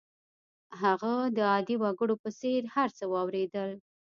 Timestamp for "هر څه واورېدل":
2.75-3.71